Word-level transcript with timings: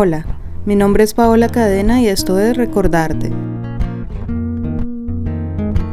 Hola, 0.00 0.24
mi 0.64 0.76
nombre 0.76 1.02
es 1.02 1.12
Paola 1.12 1.48
Cadena 1.48 2.00
y 2.00 2.06
esto 2.06 2.38
es 2.38 2.56
Recordarte. 2.56 3.32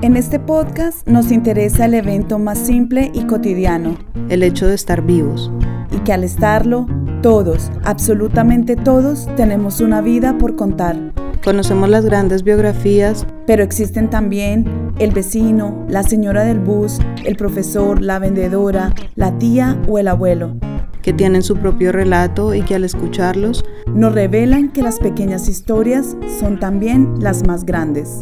En 0.03 0.15
este 0.15 0.39
podcast 0.39 1.07
nos 1.07 1.31
interesa 1.31 1.85
el 1.85 1.95
evento 1.95 2.37
más 2.37 2.59
simple 2.59 3.09
y 3.15 3.23
cotidiano, 3.23 3.97
el 4.29 4.43
hecho 4.43 4.67
de 4.67 4.75
estar 4.75 5.01
vivos. 5.01 5.51
Y 5.89 5.97
que 6.01 6.13
al 6.13 6.23
estarlo, 6.23 6.85
todos, 7.23 7.71
absolutamente 7.83 8.75
todos, 8.75 9.27
tenemos 9.37 9.81
una 9.81 10.01
vida 10.01 10.37
por 10.37 10.55
contar. 10.55 10.95
Conocemos 11.43 11.89
las 11.89 12.05
grandes 12.05 12.43
biografías, 12.43 13.25
pero 13.47 13.63
existen 13.63 14.11
también 14.11 14.93
el 14.99 15.13
vecino, 15.13 15.83
la 15.89 16.03
señora 16.03 16.43
del 16.43 16.59
bus, 16.59 16.99
el 17.23 17.37
profesor, 17.37 18.03
la 18.03 18.19
vendedora, 18.19 18.93
la 19.15 19.35
tía 19.39 19.81
o 19.87 19.97
el 19.97 20.09
abuelo 20.09 20.57
que 21.05 21.13
tienen 21.13 21.43
su 21.43 21.57
propio 21.57 21.91
relato 21.91 22.55
y 22.55 22.63
que 22.63 22.73
al 22.73 22.83
escucharlos 22.83 23.63
nos 23.85 24.15
revelan 24.15 24.71
que 24.71 24.81
las 24.81 24.97
pequeñas 24.97 25.47
historias 25.47 26.17
son 26.39 26.59
también 26.59 27.13
las 27.19 27.45
más 27.45 27.63
grandes. 27.63 28.21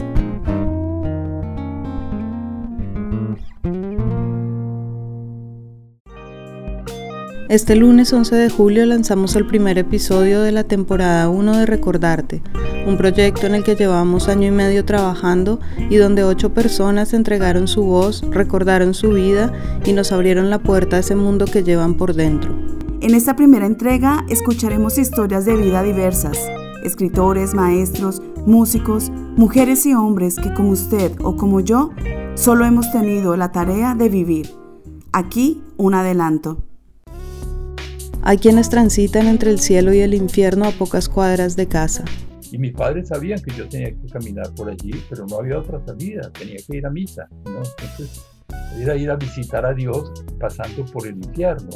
Este 7.54 7.76
lunes 7.76 8.12
11 8.12 8.36
de 8.36 8.50
julio 8.50 8.84
lanzamos 8.88 9.36
el 9.36 9.46
primer 9.46 9.78
episodio 9.78 10.42
de 10.42 10.52
la 10.52 10.64
temporada 10.64 11.30
1 11.30 11.60
de 11.60 11.68
Recordarte, 11.68 12.42
un 12.88 12.98
proyecto 12.98 13.46
en 13.46 13.54
el 13.54 13.64
que 13.64 13.76
llevamos 13.76 14.28
año 14.28 14.48
y 14.48 14.52
medio 14.52 14.86
trabajando 14.86 15.60
y 15.78 15.98
donde 15.98 16.24
ocho 16.24 16.52
personas 16.52 17.14
entregaron 17.14 17.68
su 17.68 17.84
voz, 17.84 18.24
recordaron 18.32 18.96
su 18.96 19.10
vida 19.10 19.54
y 19.86 19.94
nos 19.94 20.12
abrieron 20.12 20.50
la 20.50 20.64
puerta 20.64 20.96
a 20.96 21.02
ese 21.02 21.16
mundo 21.16 21.46
que 21.46 21.62
llevan 21.62 21.94
por 21.94 22.16
dentro. 22.16 22.58
En 23.02 23.14
esta 23.14 23.36
primera 23.36 23.68
entrega 23.68 24.26
escucharemos 24.30 24.98
historias 24.98 25.46
de 25.46 25.56
vida 25.56 25.84
diversas, 25.84 26.40
escritores, 26.84 27.54
maestros, 27.54 28.24
músicos, 28.48 29.12
mujeres 29.38 29.86
y 29.86 29.94
hombres 29.94 30.38
que 30.38 30.52
como 30.56 30.72
usted 30.72 31.12
o 31.22 31.36
como 31.36 31.60
yo, 31.60 31.92
solo 32.34 32.66
hemos 32.66 32.92
tenido 32.92 33.38
la 33.38 33.52
tarea 33.52 33.94
de 33.94 34.10
vivir. 34.10 34.50
Aquí 35.12 35.62
un 35.78 35.94
adelanto. 35.94 36.73
Hay 38.26 38.38
quienes 38.38 38.70
transitan 38.70 39.28
entre 39.28 39.52
el 39.52 39.60
cielo 39.60 39.94
y 39.94 40.00
el 40.00 40.14
infierno 40.14 40.66
a 40.66 40.72
pocas 40.72 41.10
cuadras 41.10 41.58
de 41.58 41.68
casa. 41.68 42.06
Y 42.54 42.58
mis 42.58 42.72
padres 42.72 43.10
sabían 43.10 43.42
que 43.42 43.52
yo 43.54 43.68
tenía 43.68 43.90
que 43.90 44.08
caminar 44.10 44.50
por 44.56 44.70
allí, 44.70 44.94
pero 45.10 45.26
no 45.28 45.40
había 45.40 45.60
otra 45.60 45.86
salida, 45.86 46.32
tenía 46.32 46.56
que 46.66 46.78
ir 46.78 46.86
a 46.86 46.90
misa. 46.90 47.28
¿no? 47.44 47.62
Entonces, 47.82 48.24
era 48.80 48.96
ir 48.96 49.12
a 49.12 49.18
visitar 49.18 49.66
a 49.66 49.74
Dios 49.74 50.12
pasando 50.40 50.86
por 50.86 51.06
el 51.06 51.18
infierno, 51.18 51.70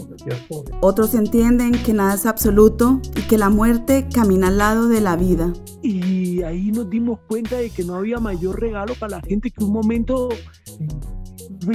Otros 0.81 1.13
entienden 1.15 1.73
que 1.73 1.93
nada 1.93 2.15
es 2.15 2.25
absoluto 2.25 3.01
y 3.15 3.21
que 3.23 3.37
la 3.37 3.49
muerte 3.49 4.07
camina 4.13 4.47
al 4.47 4.57
lado 4.57 4.87
de 4.87 5.01
la 5.01 5.17
vida. 5.17 5.51
Y 5.83 6.43
ahí 6.43 6.71
nos 6.71 6.89
dimos 6.89 7.19
cuenta 7.27 7.57
de 7.57 7.71
que 7.71 7.83
no 7.83 7.95
había 7.95 8.19
mayor 8.19 8.59
regalo 8.59 8.93
para 8.95 9.17
la 9.17 9.21
gente 9.21 9.51
que 9.51 9.63
un 9.63 9.73
momento 9.73 10.29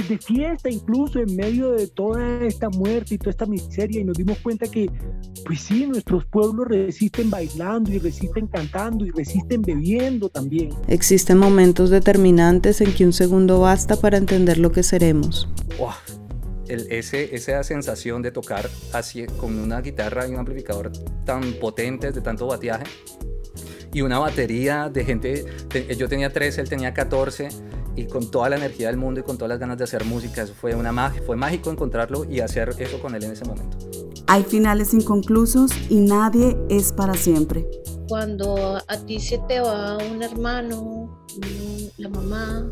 de 0.01 0.17
fiesta 0.17 0.69
incluso 0.69 1.19
en 1.19 1.35
medio 1.35 1.71
de 1.71 1.87
toda 1.87 2.43
esta 2.45 2.69
muerte 2.69 3.15
y 3.15 3.17
toda 3.17 3.31
esta 3.31 3.45
miseria 3.45 4.01
y 4.01 4.03
nos 4.03 4.17
dimos 4.17 4.37
cuenta 4.39 4.67
que 4.67 4.89
pues 5.45 5.61
sí, 5.61 5.85
nuestros 5.85 6.25
pueblos 6.25 6.67
resisten 6.67 7.29
bailando 7.29 7.91
y 7.91 7.99
resisten 7.99 8.47
cantando 8.47 9.05
y 9.05 9.11
resisten 9.11 9.61
bebiendo 9.61 10.29
también. 10.29 10.69
Existen 10.87 11.37
momentos 11.37 11.89
determinantes 11.89 12.81
en 12.81 12.93
que 12.93 13.05
un 13.05 13.13
segundo 13.13 13.59
basta 13.59 13.95
para 13.97 14.17
entender 14.17 14.57
lo 14.57 14.71
que 14.71 14.83
seremos. 14.83 15.49
ese, 16.67 17.35
esa 17.35 17.63
sensación 17.63 18.21
de 18.21 18.31
tocar 18.31 18.69
así 18.93 19.25
con 19.37 19.57
una 19.59 19.81
guitarra 19.81 20.27
y 20.27 20.31
un 20.31 20.39
amplificador 20.39 20.91
tan 21.25 21.53
potentes, 21.53 22.15
de 22.15 22.21
tanto 22.21 22.47
bateaje, 22.47 22.85
y 23.93 24.01
una 24.01 24.17
batería 24.19 24.89
de 24.89 25.05
gente, 25.05 25.45
yo 25.97 26.09
tenía 26.09 26.31
13, 26.31 26.61
él 26.61 26.69
tenía 26.69 26.93
14, 26.93 27.49
y 27.95 28.05
con 28.05 28.29
toda 28.29 28.49
la 28.49 28.57
energía 28.57 28.87
del 28.87 28.97
mundo 28.97 29.19
y 29.19 29.23
con 29.23 29.37
todas 29.37 29.49
las 29.49 29.59
ganas 29.59 29.77
de 29.77 29.83
hacer 29.83 30.05
música. 30.05 30.43
Eso 30.43 30.53
fue, 30.53 30.75
una 30.75 30.91
magia, 30.91 31.21
fue 31.25 31.35
mágico 31.35 31.71
encontrarlo 31.71 32.25
y 32.25 32.39
hacer 32.39 32.73
eso 32.79 32.99
con 32.99 33.15
él 33.15 33.23
en 33.23 33.31
ese 33.31 33.45
momento. 33.45 33.77
Hay 34.27 34.43
finales 34.43 34.93
inconclusos 34.93 35.71
y 35.89 35.95
nadie 35.95 36.57
es 36.69 36.91
para 36.91 37.13
siempre. 37.13 37.65
Cuando 38.07 38.77
a 38.87 38.97
ti 39.05 39.19
se 39.19 39.37
te 39.47 39.59
va 39.59 39.97
un 39.97 40.23
hermano, 40.23 41.25
la 41.97 42.09
mamá, 42.09 42.71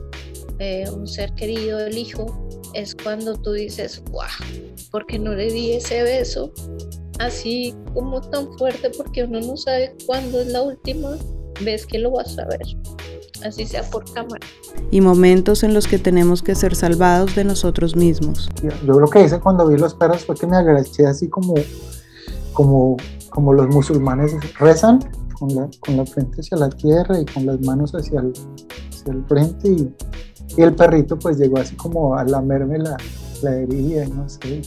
eh, 0.60 0.86
un 0.90 1.08
ser 1.08 1.34
querido, 1.36 1.80
el 1.80 1.98
hijo, 1.98 2.50
es 2.74 2.96
cuando 2.96 3.36
tú 3.36 3.52
dices, 3.54 4.02
wow, 4.12 4.24
porque 4.92 5.20
no 5.20 5.34
le 5.34 5.52
di 5.52 5.74
ese 5.74 6.04
beso 6.04 6.54
así 7.20 7.76
como 7.94 8.22
tan 8.22 8.52
fuerte? 8.58 8.90
Porque 8.90 9.24
uno 9.24 9.40
no 9.42 9.58
sabe 9.58 9.96
cuándo 10.06 10.42
es 10.42 10.48
la 10.48 10.62
última 10.64 11.18
vez 11.62 11.86
que 11.86 12.00
lo 12.00 12.12
vas 12.12 12.38
a 12.40 12.46
ver 12.46 12.60
así 13.44 13.66
sea 13.66 13.84
por 13.84 14.06
cámara. 14.12 14.46
Y 14.92 15.02
momentos 15.02 15.64
en 15.64 15.74
los 15.74 15.88
que 15.88 16.00
tenemos 16.00 16.42
que 16.42 16.56
ser 16.56 16.76
salvados 16.76 17.36
de 17.36 17.44
nosotros 17.44 17.96
mismos. 17.96 18.50
Yo, 18.62 19.00
lo 19.00 19.08
que 19.08 19.24
hice 19.24 19.40
cuando 19.40 19.68
vi 19.68 19.78
los 19.78 19.94
perros 19.94 20.26
fue 20.26 20.36
que 20.36 20.48
me 20.48 20.58
agaché 20.58 21.06
así 21.06 21.28
como, 21.30 21.56
como, 22.54 22.98
como 23.30 23.54
los 23.54 23.68
musulmanes 23.70 24.34
rezan, 24.60 25.00
con 25.38 25.56
la, 25.56 25.70
con 25.80 25.98
la 25.98 26.06
frente 26.06 26.42
hacia 26.42 26.58
la 26.58 26.70
tierra 26.70 27.20
y 27.20 27.26
con 27.26 27.46
las 27.46 27.60
manos 27.62 27.94
hacia 27.94 28.20
el, 28.20 28.34
hacia 28.90 29.14
el 29.14 29.26
frente 29.26 29.70
y, 29.70 29.94
y, 30.56 30.62
el 30.62 30.76
perrito 30.76 31.18
pues 31.18 31.38
llegó 31.38 31.58
así 31.58 31.76
como 31.76 32.16
a 32.16 32.24
lamerme 32.24 32.78
la, 32.78 32.96
la 33.42 33.56
herida, 33.56 34.06
no 34.08 34.30
sé. 34.30 34.62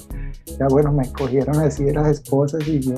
Ya 0.59 0.67
bueno, 0.69 0.93
me 0.93 1.11
cogieron 1.12 1.56
así 1.61 1.85
de 1.85 1.95
las 1.95 2.09
esposas 2.09 2.67
y 2.67 2.81
yo 2.81 2.95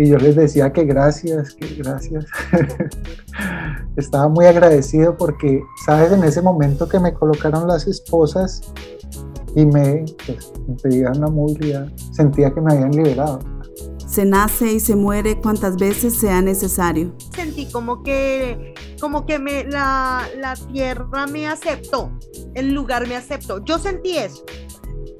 y 0.00 0.08
yo 0.08 0.16
les 0.16 0.34
decía 0.34 0.72
que 0.72 0.84
gracias, 0.84 1.52
que 1.52 1.74
gracias. 1.74 2.24
Estaba 3.96 4.28
muy 4.30 4.46
agradecido 4.46 5.14
porque, 5.14 5.62
sabes, 5.84 6.10
en 6.10 6.24
ese 6.24 6.40
momento 6.40 6.88
que 6.88 6.98
me 6.98 7.12
colocaron 7.12 7.68
las 7.68 7.86
esposas 7.86 8.62
y 9.54 9.66
me, 9.66 10.06
pues, 10.26 10.52
me 10.66 10.74
pedían 10.76 11.18
una 11.18 11.26
movilidad, 11.26 11.92
sentía 12.12 12.50
que 12.50 12.62
me 12.62 12.72
habían 12.72 12.92
liberado. 12.92 13.40
Se 14.06 14.24
nace 14.24 14.72
y 14.72 14.80
se 14.80 14.96
muere 14.96 15.38
cuantas 15.38 15.76
veces 15.76 16.18
sea 16.18 16.40
necesario. 16.40 17.12
Sentí 17.34 17.70
como 17.70 18.02
que, 18.02 18.72
como 19.02 19.26
que 19.26 19.38
me, 19.38 19.64
la, 19.64 20.26
la 20.38 20.54
tierra 20.72 21.26
me 21.26 21.46
aceptó, 21.46 22.10
el 22.54 22.72
lugar 22.72 23.06
me 23.06 23.16
aceptó. 23.16 23.62
Yo 23.66 23.78
sentí 23.78 24.16
eso 24.16 24.46